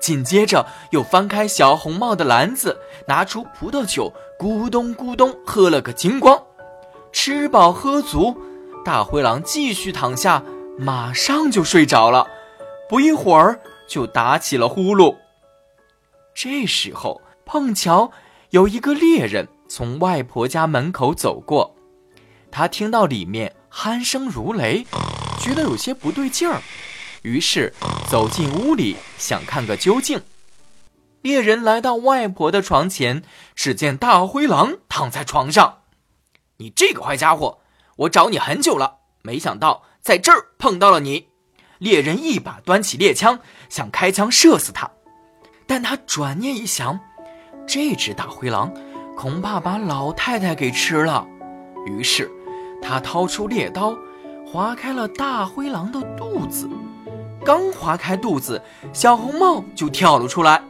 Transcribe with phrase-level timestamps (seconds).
[0.00, 6.42] 紧接着又翻开小红帽的篮子，拿出葡萄酒，咕咚咕咚喝了个精光。
[7.12, 8.36] 吃饱喝足，
[8.84, 10.42] 大灰狼继续躺下，
[10.78, 12.26] 马上就睡着了。
[12.88, 15.16] 不一会儿就打起了呼噜。
[16.34, 18.10] 这时候碰巧
[18.50, 21.76] 有一个猎人从外婆家门口走过，
[22.50, 24.86] 他听到里面鼾声如雷，
[25.38, 26.60] 觉得有些不对劲儿。
[27.22, 27.72] 于是
[28.08, 30.22] 走进屋里，想看个究竟。
[31.22, 33.22] 猎人来到外婆的床前，
[33.54, 35.82] 只见大灰狼躺在床上。
[36.56, 37.60] 你这个坏家伙，
[37.96, 41.28] 我找你很久了，没想到在这儿碰到了你。
[41.78, 44.90] 猎人一把端起猎枪，想开枪射死他，
[45.66, 46.98] 但他转念一想，
[47.66, 48.72] 这只大灰狼
[49.16, 51.26] 恐怕把老太太给吃了。
[51.86, 52.30] 于是
[52.82, 53.96] 他掏出猎刀，
[54.46, 56.68] 划开了大灰狼的肚子。
[57.44, 58.62] 刚划开肚子，
[58.92, 60.62] 小红帽就跳了出来。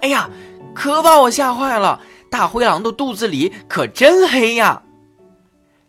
[0.00, 0.30] 哎呀，
[0.74, 2.00] 可把我吓坏了！
[2.30, 4.82] 大灰狼的肚子里可真黑呀。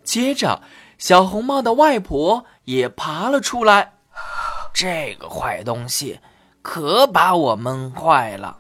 [0.04, 0.62] 接着，
[0.98, 3.94] 小红帽的外婆也爬了出来。
[4.74, 6.20] 这个坏东西
[6.62, 8.58] 可把我闷坏了。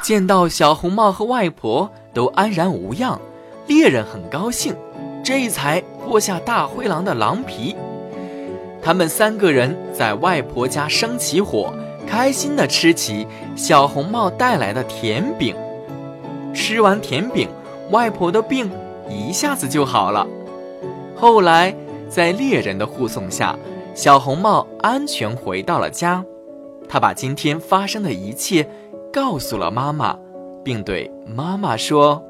[0.00, 3.20] 见到小红帽和外婆都安然无恙，
[3.66, 4.74] 猎人很高兴，
[5.22, 7.76] 这才剥下大灰狼的狼皮。
[8.80, 11.72] 他们三个人在外婆家生起火，
[12.06, 15.54] 开心地吃起小红帽带来的甜饼。
[16.54, 17.48] 吃完甜饼，
[17.90, 18.70] 外婆的病
[19.08, 20.26] 一下子就好了。
[21.14, 21.74] 后来，
[22.08, 23.58] 在猎人的护送下，
[23.94, 26.24] 小红帽安全回到了家。
[26.88, 28.66] 他把今天发生的一切
[29.12, 30.16] 告诉了妈妈，
[30.64, 32.24] 并对妈妈说：“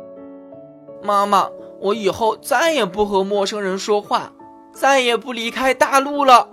[1.05, 1.49] 妈妈，
[1.81, 4.33] 我以后再也不和陌生人说话。”
[4.79, 6.49] 再也不离开大陆了。